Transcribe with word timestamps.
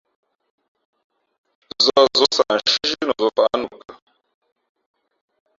Zᾱh 1.83 2.05
zǒ 2.17 2.25
sah 2.35 2.51
nshʉ́ά 2.57 2.81
zhínu 2.87 3.11
zǒ 3.19 3.27
faʼá 3.35 3.55
nǔkα? 3.61 3.93